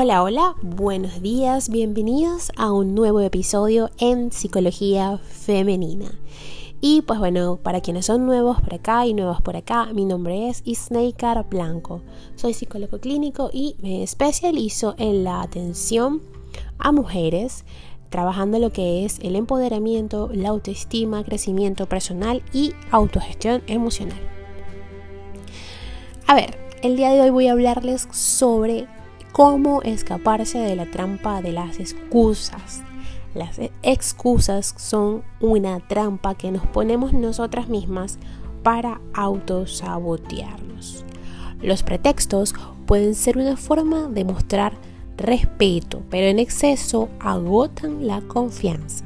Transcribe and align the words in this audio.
Hola, 0.00 0.22
hola, 0.22 0.54
buenos 0.62 1.22
días, 1.22 1.70
bienvenidos 1.70 2.52
a 2.56 2.70
un 2.70 2.94
nuevo 2.94 3.20
episodio 3.20 3.90
en 3.98 4.30
Psicología 4.30 5.18
Femenina. 5.18 6.12
Y 6.80 7.02
pues 7.02 7.18
bueno, 7.18 7.56
para 7.56 7.80
quienes 7.80 8.06
son 8.06 8.24
nuevos 8.24 8.60
por 8.60 8.74
acá 8.74 9.06
y 9.06 9.12
nuevos 9.12 9.42
por 9.42 9.56
acá, 9.56 9.86
mi 9.92 10.04
nombre 10.04 10.48
es 10.48 10.62
Isneikar 10.64 11.48
Blanco. 11.48 12.02
Soy 12.36 12.54
psicólogo 12.54 13.00
clínico 13.00 13.50
y 13.52 13.74
me 13.82 14.04
especializo 14.04 14.94
en 14.98 15.24
la 15.24 15.42
atención 15.42 16.22
a 16.78 16.92
mujeres, 16.92 17.64
trabajando 18.08 18.60
lo 18.60 18.70
que 18.70 19.04
es 19.04 19.18
el 19.18 19.34
empoderamiento, 19.34 20.30
la 20.32 20.50
autoestima, 20.50 21.24
crecimiento 21.24 21.88
personal 21.88 22.44
y 22.52 22.72
autogestión 22.92 23.64
emocional. 23.66 24.20
A 26.28 26.36
ver, 26.36 26.56
el 26.82 26.96
día 26.96 27.10
de 27.10 27.20
hoy 27.20 27.30
voy 27.30 27.48
a 27.48 27.52
hablarles 27.52 28.06
sobre 28.12 28.86
cómo 29.38 29.82
escaparse 29.82 30.58
de 30.58 30.74
la 30.74 30.86
trampa 30.86 31.40
de 31.40 31.52
las 31.52 31.78
excusas. 31.78 32.82
Las 33.36 33.60
excusas 33.84 34.74
son 34.76 35.22
una 35.38 35.78
trampa 35.78 36.34
que 36.34 36.50
nos 36.50 36.66
ponemos 36.66 37.12
nosotras 37.12 37.68
mismas 37.68 38.18
para 38.64 39.00
autosabotearnos. 39.14 41.04
Los 41.62 41.84
pretextos 41.84 42.52
pueden 42.84 43.14
ser 43.14 43.38
una 43.38 43.56
forma 43.56 44.08
de 44.08 44.24
mostrar 44.24 44.72
respeto, 45.16 46.02
pero 46.10 46.26
en 46.26 46.40
exceso 46.40 47.08
agotan 47.20 48.08
la 48.08 48.20
confianza. 48.22 49.04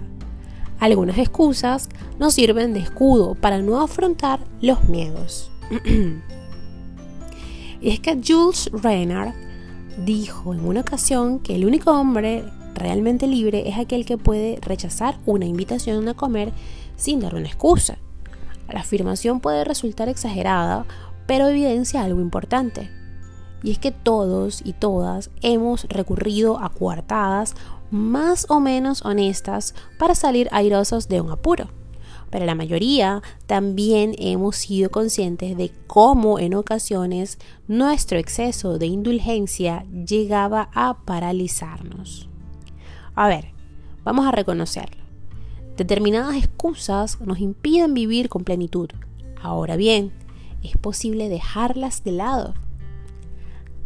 Algunas 0.81 1.19
excusas 1.19 1.91
nos 2.19 2.33
sirven 2.33 2.73
de 2.73 2.81
escudo 2.81 3.35
para 3.35 3.59
no 3.59 3.83
afrontar 3.83 4.41
los 4.63 4.83
miedos. 4.89 5.51
y 7.83 7.91
es 7.91 8.01
que 8.01 8.19
Jules 8.27 8.71
Renard 8.73 9.35
dijo 9.99 10.55
en 10.55 10.67
una 10.67 10.81
ocasión 10.81 11.39
que 11.39 11.55
el 11.55 11.65
único 11.65 11.91
hombre 11.93 12.45
realmente 12.75 13.27
libre 13.27 13.69
es 13.69 13.79
aquel 13.79 14.05
que 14.05 14.19
puede 14.19 14.59
rechazar 14.61 15.19
una 15.27 15.47
invitación 15.47 16.09
a 16.09 16.15
comer 16.15 16.53
sin 16.97 17.21
dar 17.21 17.35
una 17.35 17.47
excusa. 17.47 17.99
La 18.69 18.81
afirmación 18.81 19.41
puede 19.41 19.65
resultar 19.65 20.09
exagerada, 20.09 20.87
pero 21.27 21.49
evidencia 21.49 22.03
algo 22.03 22.21
importante. 22.21 22.91
Y 23.63 23.71
es 23.71 23.79
que 23.79 23.93
todos 23.93 24.63
y 24.65 24.73
todas 24.73 25.31
hemos 25.43 25.85
recurrido 25.85 26.59
a 26.59 26.71
coartadas 26.71 27.55
más 27.91 28.47
o 28.49 28.61
menos 28.61 29.05
honestas 29.05 29.75
para 29.99 30.15
salir 30.15 30.49
airosos 30.51 31.09
de 31.09 31.21
un 31.21 31.31
apuro 31.31 31.82
pero 32.33 32.47
la 32.47 32.55
mayoría 32.55 33.23
también 33.47 34.15
hemos 34.17 34.57
sido 34.57 34.91
conscientes 34.91 35.55
de 35.55 35.71
cómo 35.87 36.39
en 36.39 36.55
ocasiones 36.55 37.39
nuestro 37.69 38.19
exceso 38.19 38.79
de 38.79 38.87
indulgencia 38.87 39.85
llegaba 39.93 40.71
a 40.73 41.05
paralizarnos. 41.05 42.31
A 43.15 43.29
ver, 43.29 43.53
vamos 44.03 44.27
a 44.27 44.31
reconocerlo. 44.31 45.03
Determinadas 45.77 46.37
excusas 46.37 47.21
nos 47.21 47.39
impiden 47.39 47.93
vivir 47.93 48.31
con 48.31 48.45
plenitud. 48.45 48.89
Ahora 49.43 49.77
bien, 49.77 50.11
es 50.63 50.75
posible 50.79 51.29
dejarlas 51.29 52.03
de 52.03 52.13
lado. 52.13 52.55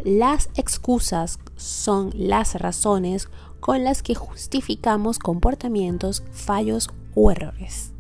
Las 0.04 0.50
excusas 0.54 1.40
son 1.56 2.12
las 2.14 2.54
razones 2.54 3.28
con 3.58 3.82
las 3.82 4.04
que 4.04 4.14
justificamos 4.14 5.18
comportamientos, 5.18 6.22
fallos 6.30 6.90
o 7.16 7.32
errores 7.32 7.95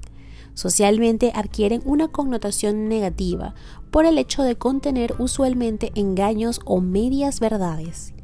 socialmente 0.56 1.32
adquieren 1.34 1.82
una 1.84 2.08
connotación 2.08 2.88
negativa 2.88 3.54
por 3.90 4.06
el 4.06 4.16
hecho 4.16 4.42
de 4.42 4.56
contener 4.56 5.14
usualmente 5.18 5.92
engaños 5.94 6.60
o 6.64 6.80
medias 6.80 7.40
verdades. 7.40 8.14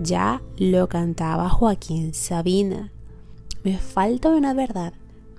Ya 0.00 0.40
lo 0.56 0.88
cantaba 0.88 1.50
Joaquín 1.50 2.14
Sabina. 2.14 2.92
Me 3.64 3.76
falta 3.76 4.28
una 4.28 4.54
verdad, 4.54 4.92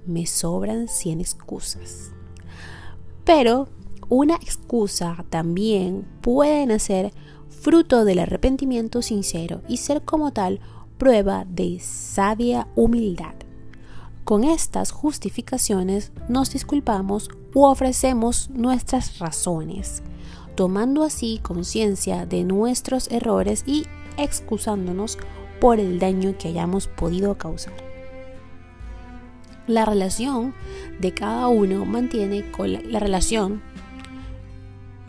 me 0.05 0.25
sobran 0.25 0.89
cien 0.89 1.21
excusas. 1.21 2.11
Pero 3.23 3.69
una 4.09 4.35
excusa 4.35 5.25
también 5.29 6.05
puede 6.19 6.65
nacer 6.65 7.13
fruto 7.49 8.03
del 8.03 8.19
arrepentimiento 8.19 9.01
sincero 9.01 9.61
y 9.69 9.77
ser 9.77 10.03
como 10.03 10.33
tal 10.33 10.59
prueba 10.97 11.45
de 11.45 11.79
sabia 11.79 12.67
humildad. 12.75 13.44
Con 14.25 14.43
estas 14.43 14.91
justificaciones 14.91 16.11
nos 16.27 16.51
disculpamos 16.51 17.29
u 17.53 17.65
ofrecemos 17.65 18.49
nuestras 18.49 19.19
razones, 19.19 20.01
tomando 20.55 21.03
así 21.03 21.39
conciencia 21.43 22.25
de 22.25 22.43
nuestros 22.43 23.07
errores 23.11 23.63
y 23.67 23.85
excusándonos 24.17 25.19
por 25.61 25.79
el 25.79 25.99
daño 25.99 26.35
que 26.39 26.47
hayamos 26.47 26.87
podido 26.87 27.37
causar. 27.37 27.75
La 29.67 29.85
relación 29.85 30.55
de 30.99 31.13
cada 31.13 31.47
uno 31.47 31.85
mantiene 31.85 32.49
con 32.49 32.73
la, 32.73 32.81
la 32.81 32.97
relación 32.97 33.61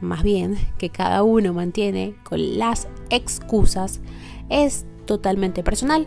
más 0.02 0.22
bien 0.24 0.58
que 0.76 0.90
cada 0.90 1.22
uno 1.22 1.54
mantiene 1.54 2.14
con 2.22 2.58
las 2.58 2.86
excusas 3.08 4.00
es 4.50 4.84
totalmente 5.06 5.62
personal 5.62 6.06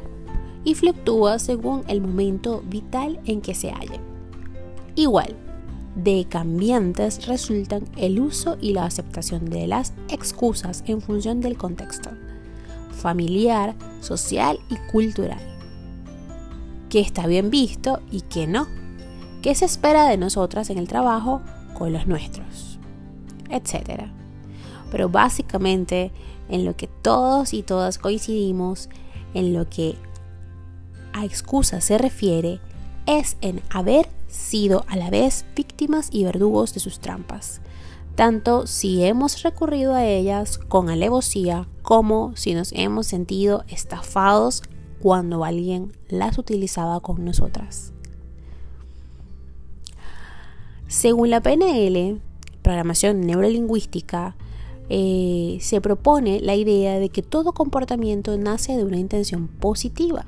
y 0.63 0.75
fluctúa 0.75 1.39
según 1.39 1.83
el 1.87 2.01
momento 2.01 2.63
vital 2.67 3.19
en 3.25 3.41
que 3.41 3.55
se 3.55 3.71
halle. 3.71 3.99
Igual, 4.95 5.35
de 5.95 6.25
cambiantes 6.29 7.27
resultan 7.27 7.85
el 7.97 8.19
uso 8.19 8.57
y 8.61 8.73
la 8.73 8.85
aceptación 8.85 9.45
de 9.45 9.67
las 9.67 9.93
excusas 10.09 10.83
en 10.87 11.01
función 11.01 11.41
del 11.41 11.57
contexto 11.57 12.09
familiar, 12.99 13.75
social 14.01 14.59
y 14.69 14.75
cultural. 14.91 15.39
¿Qué 16.89 16.99
está 16.99 17.25
bien 17.27 17.49
visto 17.49 18.01
y 18.11 18.21
qué 18.21 18.45
no? 18.45 18.67
¿Qué 19.41 19.55
se 19.55 19.65
espera 19.65 20.07
de 20.07 20.17
nosotras 20.17 20.69
en 20.69 20.77
el 20.77 20.87
trabajo 20.87 21.41
con 21.77 21.93
los 21.93 22.07
nuestros? 22.07 22.79
Etcétera. 23.49 24.11
Pero 24.91 25.09
básicamente 25.09 26.11
en 26.49 26.65
lo 26.65 26.75
que 26.75 26.87
todos 26.87 27.53
y 27.53 27.63
todas 27.63 27.97
coincidimos, 27.97 28.89
en 29.33 29.53
lo 29.53 29.69
que 29.69 29.95
a 31.19 31.25
excusa 31.25 31.81
se 31.81 31.97
refiere 31.97 32.61
es 33.05 33.37
en 33.41 33.61
haber 33.69 34.07
sido 34.27 34.85
a 34.87 34.95
la 34.95 35.09
vez 35.09 35.45
víctimas 35.55 36.09
y 36.11 36.23
verdugos 36.23 36.73
de 36.73 36.79
sus 36.79 36.99
trampas, 36.99 37.61
tanto 38.15 38.67
si 38.67 39.03
hemos 39.03 39.41
recurrido 39.43 39.95
a 39.95 40.05
ellas 40.05 40.57
con 40.57 40.89
alevosía 40.89 41.67
como 41.81 42.35
si 42.35 42.53
nos 42.53 42.71
hemos 42.73 43.07
sentido 43.07 43.63
estafados 43.67 44.63
cuando 45.01 45.43
alguien 45.43 45.91
las 46.07 46.37
utilizaba 46.37 46.99
con 46.99 47.25
nosotras. 47.25 47.93
Según 50.87 51.29
la 51.29 51.41
PNL, 51.41 52.21
programación 52.61 53.21
neurolingüística, 53.21 54.35
eh, 54.89 55.57
se 55.61 55.81
propone 55.81 56.39
la 56.39 56.55
idea 56.55 56.97
de 56.97 57.09
que 57.09 57.21
todo 57.21 57.53
comportamiento 57.53 58.37
nace 58.37 58.75
de 58.75 58.83
una 58.83 58.97
intención 58.97 59.47
positiva 59.47 60.25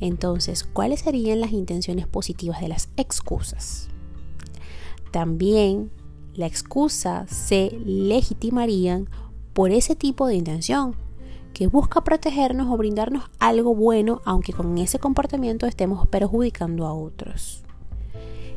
entonces, 0.00 0.64
¿cuáles 0.64 1.00
serían 1.00 1.40
las 1.40 1.52
intenciones 1.52 2.06
positivas 2.06 2.60
de 2.60 2.68
las 2.68 2.88
excusas? 2.96 3.88
También 5.10 5.90
la 6.34 6.46
excusa 6.46 7.26
se 7.28 7.70
legitimarían 7.84 9.08
por 9.54 9.70
ese 9.70 9.96
tipo 9.96 10.26
de 10.26 10.34
intención 10.34 10.94
que 11.54 11.66
busca 11.66 12.04
protegernos 12.04 12.68
o 12.68 12.76
brindarnos 12.76 13.24
algo 13.38 13.74
bueno 13.74 14.20
aunque 14.26 14.52
con 14.52 14.76
ese 14.76 14.98
comportamiento 14.98 15.66
estemos 15.66 16.06
perjudicando 16.06 16.86
a 16.86 16.92
otros. 16.92 17.65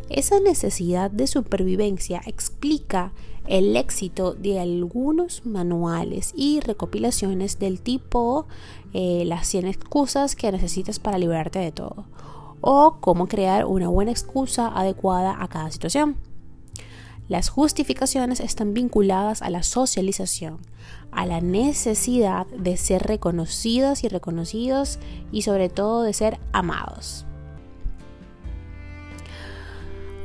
Esa 0.10 0.40
necesidad 0.40 1.12
de 1.12 1.28
supervivencia 1.28 2.22
explica 2.26 3.14
el 3.48 3.76
éxito 3.78 4.34
de 4.34 4.60
algunos 4.60 5.46
manuales 5.46 6.34
y 6.36 6.60
recopilaciones 6.62 7.60
del 7.60 7.80
tipo 7.80 8.48
eh, 8.94 9.24
las 9.26 9.48
100 9.48 9.68
excusas 9.68 10.36
que 10.36 10.52
necesitas 10.52 11.00
para 11.00 11.20
librarte 11.20 11.60
de 11.60 11.72
todo 11.72 12.06
o 12.62 12.98
cómo 13.00 13.28
crear 13.28 13.66
una 13.66 13.88
buena 13.88 14.12
excusa 14.12 14.68
adecuada 14.68 15.38
a 15.42 15.48
cada 15.48 15.72
situación. 15.72 16.18
Las 17.28 17.50
justificaciones 17.50 18.40
están 18.40 18.74
vinculadas 18.74 19.44
a 19.44 19.52
la 19.52 19.62
socialización, 19.62 20.58
a 21.12 21.28
la 21.28 21.42
necesidad 21.42 22.48
de 22.48 22.76
ser 22.76 23.04
reconocidas 23.04 24.04
y 24.04 24.08
reconocidos 24.08 24.98
y 25.32 25.44
sobre 25.44 25.70
todo 25.70 26.02
de 26.02 26.14
ser 26.14 26.40
amados. 26.52 27.28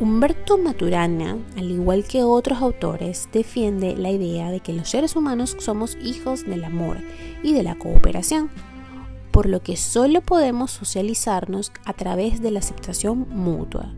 Humberto 0.00 0.58
Maturana, 0.58 1.38
al 1.56 1.70
igual 1.70 2.02
que 2.02 2.24
otros 2.24 2.58
autores, 2.60 3.28
defiende 3.32 3.96
la 3.96 4.10
idea 4.10 4.50
de 4.50 4.58
que 4.58 4.72
los 4.72 4.88
seres 4.88 5.14
humanos 5.14 5.56
somos 5.60 5.96
hijos 6.02 6.44
del 6.44 6.64
amor 6.64 6.98
y 7.44 7.52
de 7.52 7.62
la 7.62 7.78
cooperación, 7.78 8.50
por 9.30 9.46
lo 9.46 9.62
que 9.62 9.76
solo 9.76 10.20
podemos 10.20 10.72
socializarnos 10.72 11.70
a 11.84 11.92
través 11.92 12.42
de 12.42 12.50
la 12.50 12.58
aceptación 12.58 13.28
mutua. 13.30 13.92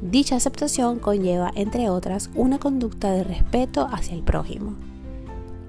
Dicha 0.00 0.36
aceptación 0.36 0.98
conlleva, 0.98 1.52
entre 1.54 1.90
otras, 1.90 2.30
una 2.34 2.58
conducta 2.58 3.10
de 3.10 3.22
respeto 3.22 3.88
hacia 3.92 4.14
el 4.14 4.22
prójimo. 4.22 4.74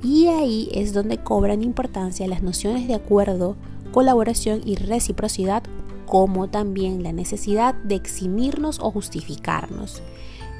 Y 0.01 0.27
ahí 0.27 0.69
es 0.71 0.93
donde 0.93 1.17
cobran 1.17 1.61
importancia 1.61 2.25
las 2.27 2.41
nociones 2.41 2.87
de 2.87 2.95
acuerdo, 2.95 3.57
colaboración 3.91 4.61
y 4.63 4.75
reciprocidad, 4.75 5.63
como 6.07 6.47
también 6.47 7.03
la 7.03 7.11
necesidad 7.11 7.75
de 7.75 7.95
eximirnos 7.95 8.79
o 8.79 8.89
justificarnos, 8.89 10.01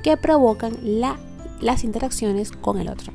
que 0.04 0.18
provocan 0.18 0.78
las 1.60 1.84
interacciones 1.84 2.52
con 2.52 2.78
el 2.78 2.90
otro. 2.90 3.12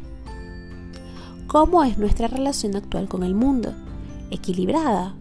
¿Cómo 1.47 1.85
es 1.85 1.99
nuestra 1.99 2.29
relación 2.29 2.75
actual 2.75 3.09
con 3.09 3.23
el 3.23 3.35
mundo? 3.35 3.75
¿Equilibrada? 4.31 5.15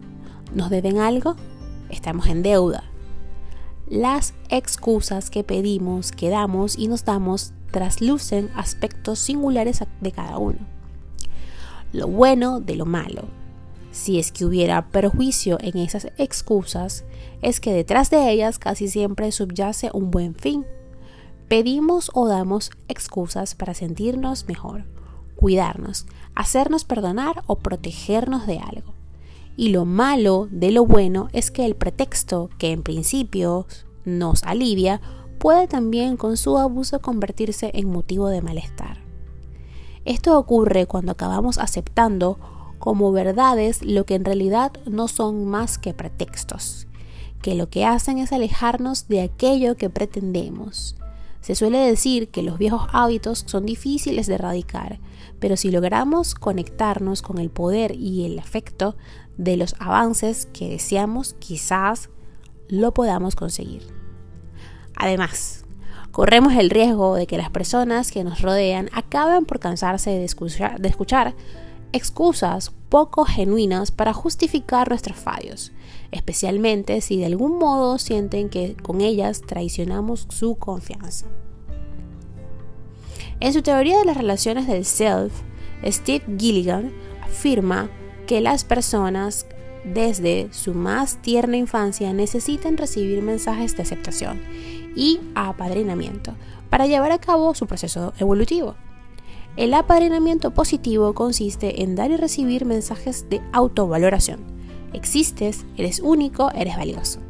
¿Nos 0.54 0.70
deben 0.70 0.98
algo? 0.98 1.36
¿Estamos 1.90 2.26
en 2.26 2.42
deuda? 2.42 2.84
Las 3.86 4.32
excusas 4.48 5.28
que 5.28 5.44
pedimos, 5.44 6.12
que 6.12 6.30
damos 6.30 6.78
y 6.78 6.88
nos 6.88 7.04
damos 7.04 7.52
traslucen 7.70 8.50
aspectos 8.56 9.18
singulares 9.18 9.84
de 10.00 10.12
cada 10.12 10.38
uno. 10.38 10.58
Lo 11.92 12.08
bueno 12.08 12.60
de 12.60 12.76
lo 12.76 12.86
malo. 12.86 13.41
Si 13.92 14.18
es 14.18 14.32
que 14.32 14.46
hubiera 14.46 14.88
perjuicio 14.88 15.58
en 15.60 15.76
esas 15.76 16.08
excusas, 16.16 17.04
es 17.42 17.60
que 17.60 17.74
detrás 17.74 18.08
de 18.08 18.30
ellas 18.30 18.58
casi 18.58 18.88
siempre 18.88 19.30
subyace 19.30 19.90
un 19.92 20.10
buen 20.10 20.34
fin. 20.34 20.64
Pedimos 21.46 22.10
o 22.14 22.26
damos 22.26 22.70
excusas 22.88 23.54
para 23.54 23.74
sentirnos 23.74 24.48
mejor, 24.48 24.86
cuidarnos, 25.36 26.06
hacernos 26.34 26.84
perdonar 26.84 27.42
o 27.46 27.56
protegernos 27.56 28.46
de 28.46 28.58
algo. 28.58 28.94
Y 29.58 29.68
lo 29.68 29.84
malo 29.84 30.48
de 30.50 30.70
lo 30.70 30.86
bueno 30.86 31.28
es 31.34 31.50
que 31.50 31.66
el 31.66 31.76
pretexto, 31.76 32.48
que 32.56 32.72
en 32.72 32.82
principio 32.82 33.66
nos 34.06 34.42
alivia, 34.44 35.02
puede 35.38 35.68
también 35.68 36.16
con 36.16 36.38
su 36.38 36.56
abuso 36.56 37.00
convertirse 37.00 37.70
en 37.74 37.90
motivo 37.90 38.28
de 38.28 38.40
malestar. 38.40 39.02
Esto 40.06 40.38
ocurre 40.38 40.86
cuando 40.86 41.12
acabamos 41.12 41.58
aceptando 41.58 42.38
como 42.82 43.12
verdades 43.12 43.84
lo 43.84 44.06
que 44.06 44.16
en 44.16 44.24
realidad 44.24 44.72
no 44.86 45.06
son 45.06 45.44
más 45.44 45.78
que 45.78 45.94
pretextos, 45.94 46.88
que 47.40 47.54
lo 47.54 47.70
que 47.70 47.84
hacen 47.84 48.18
es 48.18 48.32
alejarnos 48.32 49.06
de 49.06 49.20
aquello 49.20 49.76
que 49.76 49.88
pretendemos. 49.88 50.96
Se 51.42 51.54
suele 51.54 51.78
decir 51.78 52.30
que 52.30 52.42
los 52.42 52.58
viejos 52.58 52.88
hábitos 52.92 53.44
son 53.46 53.66
difíciles 53.66 54.26
de 54.26 54.34
erradicar, 54.34 54.98
pero 55.38 55.56
si 55.56 55.70
logramos 55.70 56.34
conectarnos 56.34 57.22
con 57.22 57.38
el 57.38 57.50
poder 57.50 57.94
y 57.94 58.24
el 58.24 58.36
efecto 58.36 58.96
de 59.36 59.56
los 59.56 59.76
avances 59.78 60.46
que 60.46 60.68
deseamos, 60.68 61.36
quizás 61.38 62.10
lo 62.66 62.92
podamos 62.92 63.36
conseguir. 63.36 63.84
Además, 64.96 65.66
corremos 66.10 66.54
el 66.54 66.68
riesgo 66.68 67.14
de 67.14 67.28
que 67.28 67.38
las 67.38 67.50
personas 67.50 68.10
que 68.10 68.24
nos 68.24 68.42
rodean 68.42 68.90
acaben 68.92 69.44
por 69.44 69.60
cansarse 69.60 70.10
de 70.10 70.24
escuchar, 70.24 70.80
de 70.80 70.88
escuchar 70.88 71.36
excusas 71.92 72.72
poco 72.88 73.24
genuinas 73.24 73.90
para 73.90 74.12
justificar 74.12 74.88
nuestros 74.88 75.16
fallos, 75.16 75.72
especialmente 76.10 77.00
si 77.00 77.18
de 77.18 77.26
algún 77.26 77.58
modo 77.58 77.98
sienten 77.98 78.48
que 78.48 78.76
con 78.82 79.00
ellas 79.00 79.42
traicionamos 79.42 80.26
su 80.30 80.56
confianza. 80.56 81.26
En 83.40 83.52
su 83.52 83.62
teoría 83.62 83.98
de 83.98 84.04
las 84.04 84.16
relaciones 84.16 84.66
del 84.66 84.84
self, 84.84 85.32
Steve 85.84 86.24
Gilligan 86.38 86.92
afirma 87.22 87.90
que 88.26 88.40
las 88.40 88.64
personas 88.64 89.46
desde 89.84 90.52
su 90.52 90.74
más 90.74 91.20
tierna 91.22 91.56
infancia 91.56 92.12
necesitan 92.12 92.76
recibir 92.76 93.20
mensajes 93.22 93.76
de 93.76 93.82
aceptación 93.82 94.40
y 94.94 95.18
apadrinamiento 95.34 96.34
para 96.70 96.86
llevar 96.86 97.12
a 97.12 97.18
cabo 97.18 97.54
su 97.54 97.66
proceso 97.66 98.12
evolutivo. 98.18 98.76
El 99.56 99.74
apadrinamiento 99.74 100.52
positivo 100.52 101.12
consiste 101.12 101.82
en 101.82 101.94
dar 101.94 102.10
y 102.10 102.16
recibir 102.16 102.64
mensajes 102.64 103.28
de 103.28 103.42
autovaloración. 103.52 104.40
Existes, 104.94 105.66
eres 105.76 106.00
único, 106.00 106.50
eres 106.52 106.76
valioso. 106.76 107.20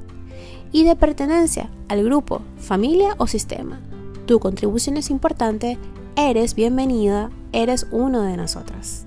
Y 0.70 0.84
de 0.84 0.94
pertenencia 0.94 1.70
al 1.88 2.04
grupo, 2.04 2.42
familia 2.58 3.14
o 3.19 3.26
sistema. 3.26 3.80
Tu 4.26 4.38
contribución 4.38 4.96
es 4.96 5.10
importante 5.10 5.78
eres 6.16 6.54
bienvenida, 6.54 7.30
eres 7.52 7.86
uno 7.90 8.22
de 8.22 8.36
nosotras. 8.36 9.06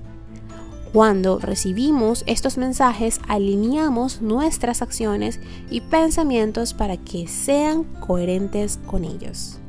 Cuando 0.92 1.40
recibimos 1.40 2.24
estos 2.26 2.58
mensajes, 2.58 3.20
alineamos 3.28 4.22
nuestras 4.22 4.82
acciones 4.82 5.40
y 5.70 5.82
pensamientos 5.82 6.74
para 6.74 6.98
que 6.98 7.28
sean 7.28 7.84
coherentes 8.00 8.80
con 8.86 9.04
ellos. 9.04 9.60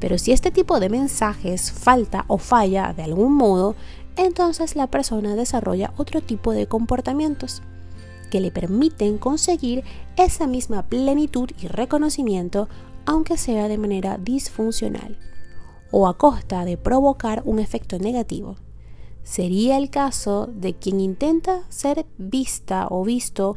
Pero 0.00 0.18
si 0.18 0.32
este 0.32 0.50
tipo 0.50 0.80
de 0.80 0.88
mensajes 0.88 1.70
falta 1.70 2.24
o 2.26 2.38
falla 2.38 2.92
de 2.94 3.02
algún 3.02 3.34
modo, 3.34 3.76
entonces 4.16 4.74
la 4.74 4.86
persona 4.88 5.36
desarrolla 5.36 5.92
otro 5.96 6.20
tipo 6.20 6.52
de 6.52 6.66
comportamientos 6.66 7.62
que 8.30 8.40
le 8.40 8.50
permiten 8.50 9.18
conseguir 9.18 9.84
esa 10.16 10.46
misma 10.46 10.86
plenitud 10.86 11.50
y 11.60 11.66
reconocimiento, 11.66 12.68
aunque 13.04 13.36
sea 13.36 13.68
de 13.68 13.76
manera 13.76 14.18
disfuncional 14.18 15.18
o 15.90 16.06
a 16.06 16.16
costa 16.16 16.64
de 16.64 16.76
provocar 16.76 17.42
un 17.44 17.58
efecto 17.58 17.98
negativo. 17.98 18.56
Sería 19.22 19.76
el 19.76 19.90
caso 19.90 20.48
de 20.52 20.74
quien 20.74 21.00
intenta 21.00 21.62
ser 21.68 22.06
vista 22.16 22.86
o 22.88 23.04
visto 23.04 23.56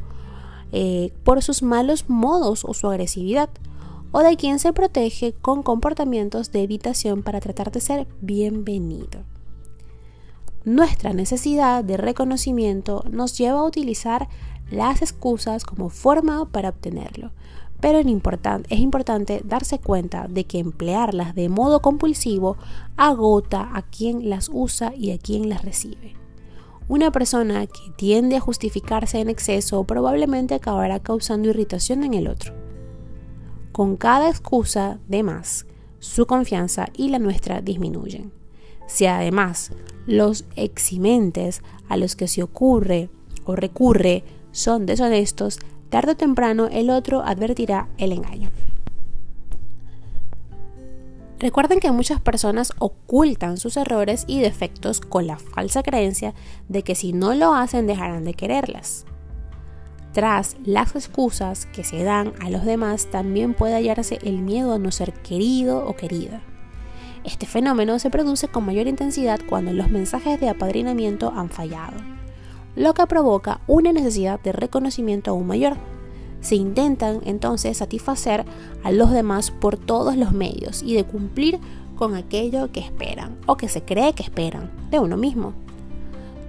eh, 0.72 1.12
por 1.22 1.42
sus 1.42 1.62
malos 1.62 2.08
modos 2.08 2.64
o 2.64 2.74
su 2.74 2.88
agresividad, 2.88 3.48
o 4.16 4.20
de 4.20 4.36
quien 4.36 4.60
se 4.60 4.72
protege 4.72 5.32
con 5.32 5.64
comportamientos 5.64 6.52
de 6.52 6.62
evitación 6.62 7.24
para 7.24 7.40
tratar 7.40 7.72
de 7.72 7.80
ser 7.80 8.06
bienvenido. 8.20 9.24
Nuestra 10.64 11.12
necesidad 11.12 11.82
de 11.82 11.96
reconocimiento 11.96 13.02
nos 13.10 13.36
lleva 13.36 13.58
a 13.58 13.64
utilizar 13.64 14.28
las 14.70 15.02
excusas 15.02 15.64
como 15.64 15.88
forma 15.88 16.48
para 16.52 16.68
obtenerlo, 16.68 17.32
pero 17.80 17.98
es 17.98 18.06
importante 18.06 19.42
darse 19.44 19.80
cuenta 19.80 20.28
de 20.28 20.44
que 20.44 20.60
emplearlas 20.60 21.34
de 21.34 21.48
modo 21.48 21.82
compulsivo 21.82 22.56
agota 22.96 23.68
a 23.74 23.82
quien 23.82 24.30
las 24.30 24.48
usa 24.48 24.94
y 24.96 25.10
a 25.10 25.18
quien 25.18 25.48
las 25.48 25.64
recibe. 25.64 26.14
Una 26.86 27.10
persona 27.10 27.66
que 27.66 27.90
tiende 27.96 28.36
a 28.36 28.40
justificarse 28.40 29.18
en 29.18 29.28
exceso 29.28 29.82
probablemente 29.82 30.54
acabará 30.54 31.00
causando 31.00 31.48
irritación 31.48 32.04
en 32.04 32.14
el 32.14 32.28
otro. 32.28 32.63
Con 33.74 33.96
cada 33.96 34.28
excusa 34.28 35.00
de 35.08 35.24
más, 35.24 35.66
su 35.98 36.26
confianza 36.26 36.86
y 36.96 37.08
la 37.08 37.18
nuestra 37.18 37.60
disminuyen. 37.60 38.30
Si 38.86 39.06
además 39.06 39.72
los 40.06 40.44
eximentes 40.54 41.60
a 41.88 41.96
los 41.96 42.14
que 42.14 42.28
se 42.28 42.44
ocurre 42.44 43.10
o 43.44 43.56
recurre 43.56 44.22
son 44.52 44.86
deshonestos, 44.86 45.58
tarde 45.90 46.12
o 46.12 46.16
temprano 46.16 46.68
el 46.70 46.88
otro 46.88 47.22
advertirá 47.22 47.88
el 47.98 48.12
engaño. 48.12 48.52
Recuerden 51.40 51.80
que 51.80 51.90
muchas 51.90 52.20
personas 52.20 52.74
ocultan 52.78 53.56
sus 53.56 53.76
errores 53.76 54.22
y 54.28 54.38
defectos 54.38 55.00
con 55.00 55.26
la 55.26 55.36
falsa 55.36 55.82
creencia 55.82 56.32
de 56.68 56.84
que 56.84 56.94
si 56.94 57.12
no 57.12 57.34
lo 57.34 57.56
hacen 57.56 57.88
dejarán 57.88 58.24
de 58.24 58.34
quererlas. 58.34 59.04
Tras 60.14 60.56
las 60.64 60.96
excusas 60.96 61.66
que 61.66 61.84
se 61.84 62.02
dan 62.02 62.32
a 62.40 62.48
los 62.48 62.64
demás 62.64 63.08
también 63.10 63.52
puede 63.52 63.74
hallarse 63.74 64.18
el 64.22 64.38
miedo 64.38 64.72
a 64.72 64.78
no 64.78 64.90
ser 64.90 65.12
querido 65.12 65.86
o 65.86 65.94
querida. 65.96 66.40
Este 67.24 67.44
fenómeno 67.44 67.98
se 67.98 68.10
produce 68.10 68.48
con 68.48 68.64
mayor 68.64 68.86
intensidad 68.86 69.40
cuando 69.46 69.72
los 69.72 69.90
mensajes 69.90 70.40
de 70.40 70.48
apadrinamiento 70.48 71.32
han 71.34 71.50
fallado 71.50 72.14
lo 72.76 72.94
que 72.94 73.06
provoca 73.06 73.60
una 73.66 73.92
necesidad 73.92 74.40
de 74.40 74.52
reconocimiento 74.52 75.30
aún 75.30 75.46
mayor. 75.46 75.76
Se 76.40 76.56
intentan 76.56 77.20
entonces 77.24 77.78
satisfacer 77.78 78.44
a 78.82 78.92
los 78.92 79.10
demás 79.10 79.50
por 79.50 79.76
todos 79.76 80.16
los 80.16 80.32
medios 80.32 80.82
y 80.82 80.94
de 80.94 81.04
cumplir 81.04 81.58
con 81.96 82.14
aquello 82.14 82.70
que 82.72 82.80
esperan 82.80 83.38
o 83.46 83.56
que 83.56 83.68
se 83.68 83.82
cree 83.82 84.12
que 84.14 84.22
esperan 84.22 84.70
de 84.90 84.98
uno 84.98 85.16
mismo. 85.16 85.54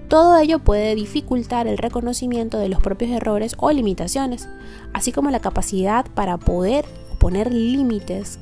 Todo 0.07 0.37
ello 0.37 0.59
puede 0.59 0.93
dificultar 0.93 1.67
el 1.67 1.79
reconocimiento 1.79 2.59
de 2.59 2.69
los 2.69 2.81
propios 2.81 3.11
errores 3.11 3.55
o 3.57 3.71
limitaciones, 3.71 4.47
así 4.93 5.11
como 5.11 5.31
la 5.31 5.39
capacidad 5.39 6.05
para 6.13 6.37
poder 6.37 6.85
poner 7.17 7.51
límites 7.51 8.37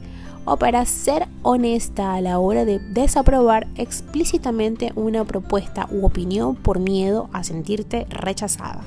o 0.45 0.57
para 0.57 0.85
ser 0.85 1.27
honesta 1.41 2.15
a 2.15 2.21
la 2.21 2.37
hora 2.39 2.65
de 2.65 2.79
desaprobar 2.79 3.67
explícitamente 3.75 4.91
una 4.95 5.23
propuesta 5.23 5.87
u 5.89 6.05
opinión 6.05 6.55
por 6.55 6.79
miedo 6.79 7.29
a 7.31 7.45
sentirte 7.45 8.05
rechazada. 8.09 8.83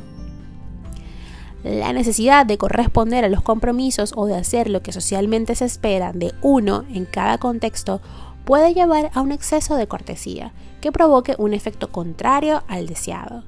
La 1.64 1.92
necesidad 1.94 2.44
de 2.44 2.58
corresponder 2.58 3.24
a 3.24 3.28
los 3.28 3.42
compromisos 3.42 4.12
o 4.14 4.26
de 4.26 4.36
hacer 4.36 4.68
lo 4.68 4.82
que 4.82 4.92
socialmente 4.92 5.54
se 5.54 5.64
espera 5.64 6.12
de 6.12 6.32
uno 6.42 6.84
en 6.92 7.06
cada 7.06 7.38
contexto 7.38 8.00
puede 8.46 8.72
llevar 8.72 9.10
a 9.12 9.20
un 9.20 9.32
exceso 9.32 9.74
de 9.74 9.88
cortesía 9.88 10.54
que 10.80 10.92
provoque 10.92 11.34
un 11.36 11.52
efecto 11.52 11.90
contrario 11.90 12.62
al 12.68 12.86
deseado. 12.86 13.42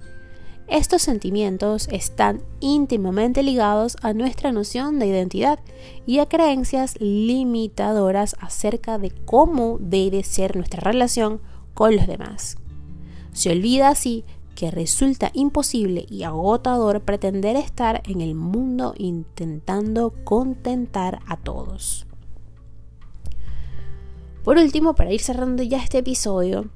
Estos 0.66 1.02
sentimientos 1.02 1.88
están 1.92 2.42
íntimamente 2.60 3.42
ligados 3.44 3.96
a 4.02 4.12
nuestra 4.12 4.50
noción 4.50 4.98
de 4.98 5.06
identidad 5.06 5.60
y 6.04 6.18
a 6.18 6.26
creencias 6.26 6.96
limitadoras 7.00 8.36
acerca 8.40 8.98
de 8.98 9.12
cómo 9.24 9.78
debe 9.80 10.24
ser 10.24 10.56
nuestra 10.56 10.80
relación 10.80 11.40
con 11.74 11.94
los 11.94 12.08
demás. 12.08 12.58
Se 13.32 13.52
olvida 13.52 13.88
así 13.88 14.24
que 14.56 14.72
resulta 14.72 15.30
imposible 15.32 16.06
y 16.10 16.24
agotador 16.24 17.02
pretender 17.02 17.54
estar 17.54 18.02
en 18.04 18.20
el 18.20 18.34
mundo 18.34 18.94
intentando 18.98 20.12
contentar 20.24 21.20
a 21.28 21.36
todos. 21.36 22.07
Por 24.48 24.56
último, 24.56 24.94
para 24.94 25.12
ir 25.12 25.20
cerrando 25.20 25.62
ya 25.62 25.76
este 25.76 25.98
episodio, 25.98 26.70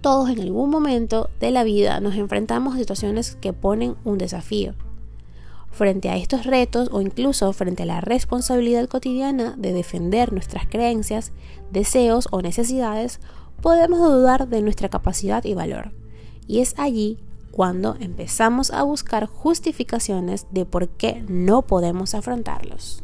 todos 0.00 0.30
en 0.30 0.40
algún 0.40 0.70
momento 0.70 1.28
de 1.40 1.50
la 1.50 1.64
vida 1.64 1.98
nos 1.98 2.14
enfrentamos 2.14 2.72
a 2.72 2.78
situaciones 2.78 3.34
que 3.40 3.52
ponen 3.52 3.96
un 4.04 4.16
desafío. 4.16 4.74
Frente 5.72 6.08
a 6.08 6.16
estos 6.16 6.46
retos 6.46 6.88
o 6.92 7.00
incluso 7.00 7.52
frente 7.52 7.82
a 7.82 7.86
la 7.86 8.00
responsabilidad 8.00 8.88
cotidiana 8.88 9.56
de 9.58 9.72
defender 9.72 10.32
nuestras 10.32 10.68
creencias, 10.68 11.32
deseos 11.72 12.28
o 12.30 12.42
necesidades, 12.42 13.18
podemos 13.60 13.98
dudar 13.98 14.46
de 14.46 14.62
nuestra 14.62 14.88
capacidad 14.88 15.44
y 15.44 15.54
valor. 15.54 15.90
Y 16.46 16.60
es 16.60 16.76
allí 16.78 17.18
cuando 17.50 17.96
empezamos 17.98 18.70
a 18.70 18.84
buscar 18.84 19.26
justificaciones 19.26 20.46
de 20.52 20.64
por 20.64 20.88
qué 20.90 21.24
no 21.26 21.62
podemos 21.62 22.14
afrontarlos. 22.14 23.02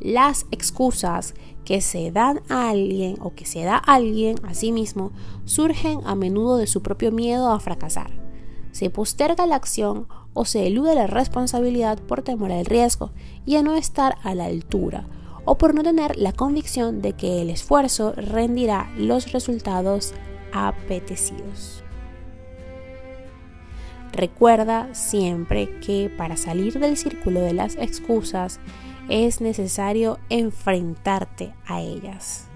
Las 0.00 0.46
excusas 0.50 1.34
que 1.64 1.80
se 1.82 2.10
dan 2.10 2.40
a 2.48 2.70
alguien 2.70 3.16
o 3.20 3.34
que 3.34 3.44
se 3.44 3.62
da 3.62 3.76
a 3.76 3.94
alguien 3.94 4.36
a 4.44 4.54
sí 4.54 4.72
mismo 4.72 5.12
surgen 5.44 6.00
a 6.04 6.14
menudo 6.14 6.56
de 6.56 6.66
su 6.66 6.82
propio 6.82 7.12
miedo 7.12 7.50
a 7.50 7.60
fracasar. 7.60 8.10
Se 8.72 8.88
posterga 8.88 9.46
la 9.46 9.56
acción 9.56 10.08
o 10.32 10.44
se 10.44 10.66
elude 10.66 10.94
la 10.94 11.06
responsabilidad 11.06 11.98
por 11.98 12.22
temor 12.22 12.50
al 12.50 12.64
riesgo 12.64 13.10
y 13.44 13.56
a 13.56 13.62
no 13.62 13.74
estar 13.74 14.16
a 14.22 14.34
la 14.34 14.46
altura 14.46 15.06
o 15.44 15.58
por 15.58 15.74
no 15.74 15.82
tener 15.82 16.16
la 16.16 16.32
convicción 16.32 17.02
de 17.02 17.12
que 17.12 17.42
el 17.42 17.50
esfuerzo 17.50 18.12
rendirá 18.16 18.90
los 18.96 19.32
resultados 19.32 20.14
apetecidos. 20.52 21.82
Recuerda 24.12 24.92
siempre 24.94 25.78
que 25.80 26.10
para 26.16 26.36
salir 26.36 26.78
del 26.78 26.96
círculo 26.96 27.40
de 27.40 27.54
las 27.54 27.76
excusas 27.76 28.60
es 29.10 29.40
necesario 29.40 30.18
enfrentarte 30.30 31.52
a 31.66 31.80
ellas. 31.80 32.46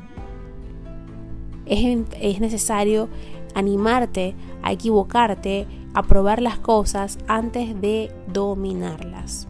Es, 1.67 2.41
necesario 2.41 3.09
animarte 3.55 4.35
a 4.63 4.73
equivocarte, 4.73 5.67
a 5.95 6.03
probar 6.05 6.41
las 6.41 6.59
cosas 6.59 7.19
antes 7.27 7.81
de 7.81 8.11
dominarlas. 8.33 9.49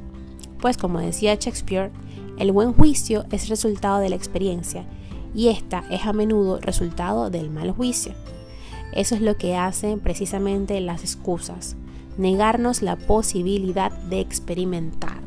Pues 0.61 0.79
como 0.79 0.99
decía 0.99 1.35
Shakespeare, 1.35 1.93
el 2.39 2.53
buen 2.53 2.73
juicio 2.73 3.27
es 3.31 3.49
resultado 3.49 3.99
de 3.99 4.09
la 4.09 4.17
experiencia 4.17 4.87
y 5.35 5.49
esta 5.49 5.85
es 5.91 6.07
a 6.07 6.13
menudo 6.13 6.59
resultado 6.59 7.29
del 7.29 7.51
mal 7.51 7.71
juicio. 7.71 8.13
Eso 8.93 9.15
es 9.15 9.21
lo 9.21 9.37
que 9.37 9.57
hacen 9.57 10.01
precisamente 10.01 10.81
las 10.81 11.03
excusas 11.03 11.77
negarnos 12.17 12.81
la 12.81 12.97
posibilidad 12.97 13.91
de 13.91 14.21
experimentar. 14.21 15.24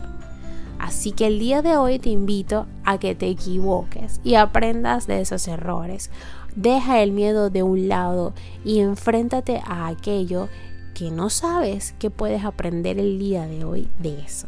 Así 0.87 1.11
que 1.11 1.27
el 1.27 1.37
día 1.37 1.61
de 1.61 1.75
hoy 1.75 1.99
te 1.99 2.09
invito 2.09 2.65
a 2.85 2.97
que 2.97 3.13
te 3.13 3.27
equivoques 3.27 4.21
y 4.23 4.35
aprendas 4.35 5.05
de 5.05 5.19
esos 5.19 5.45
errores. 5.49 6.11
Deja 6.55 7.01
el 7.01 7.11
miedo 7.11 7.49
de 7.49 7.61
un 7.61 7.89
lado 7.89 8.33
y 8.63 8.79
enfréntate 8.79 9.61
a 9.65 9.87
aquello 9.87 10.47
que 10.93 11.11
no 11.11 11.29
sabes 11.29 11.93
que 11.99 12.09
puedes 12.09 12.45
aprender 12.45 12.99
el 12.99 13.19
día 13.19 13.47
de 13.47 13.65
hoy 13.65 13.89
de 13.99 14.21
eso. 14.21 14.47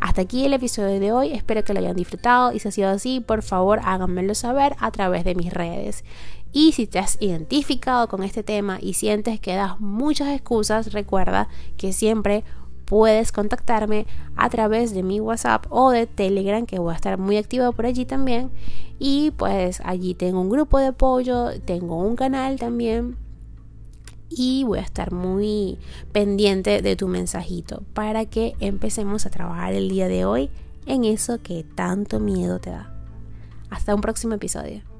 Hasta 0.00 0.22
aquí 0.22 0.46
el 0.46 0.54
episodio 0.54 0.98
de 0.98 1.12
hoy, 1.12 1.32
espero 1.34 1.62
que 1.62 1.74
lo 1.74 1.80
hayan 1.80 1.96
disfrutado 1.96 2.50
y 2.54 2.58
si 2.58 2.68
ha 2.68 2.72
sido 2.72 2.88
así, 2.88 3.20
por 3.20 3.42
favor 3.42 3.80
háganmelo 3.84 4.34
saber 4.34 4.74
a 4.78 4.90
través 4.92 5.24
de 5.24 5.34
mis 5.34 5.52
redes. 5.52 6.04
Y 6.54 6.72
si 6.72 6.86
te 6.86 6.98
has 7.00 7.18
identificado 7.20 8.08
con 8.08 8.22
este 8.22 8.42
tema 8.42 8.78
y 8.80 8.94
sientes 8.94 9.40
que 9.40 9.56
das 9.56 9.78
muchas 9.78 10.28
excusas, 10.28 10.94
recuerda 10.94 11.48
que 11.76 11.92
siempre 11.92 12.44
puedes 12.84 13.32
contactarme 13.32 14.06
a 14.36 14.48
través 14.50 14.94
de 14.94 15.02
mi 15.02 15.20
WhatsApp 15.20 15.66
o 15.70 15.90
de 15.90 16.06
Telegram, 16.06 16.66
que 16.66 16.78
voy 16.78 16.92
a 16.92 16.96
estar 16.96 17.18
muy 17.18 17.36
activa 17.36 17.72
por 17.72 17.86
allí 17.86 18.04
también. 18.04 18.50
Y 18.98 19.32
pues 19.32 19.80
allí 19.84 20.14
tengo 20.14 20.40
un 20.40 20.50
grupo 20.50 20.78
de 20.78 20.86
apoyo, 20.86 21.50
tengo 21.64 21.96
un 21.96 22.16
canal 22.16 22.58
también. 22.58 23.16
Y 24.30 24.64
voy 24.64 24.78
a 24.78 24.82
estar 24.82 25.12
muy 25.12 25.78
pendiente 26.12 26.82
de 26.82 26.96
tu 26.96 27.08
mensajito 27.08 27.82
para 27.92 28.24
que 28.24 28.54
empecemos 28.60 29.26
a 29.26 29.30
trabajar 29.30 29.74
el 29.74 29.88
día 29.88 30.08
de 30.08 30.24
hoy 30.24 30.50
en 30.86 31.04
eso 31.04 31.40
que 31.42 31.64
tanto 31.74 32.20
miedo 32.20 32.58
te 32.58 32.70
da. 32.70 32.92
Hasta 33.70 33.94
un 33.94 34.00
próximo 34.00 34.34
episodio. 34.34 34.93